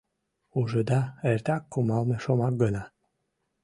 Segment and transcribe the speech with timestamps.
[0.59, 2.83] Ужыда, эртак кумалме шомак гына.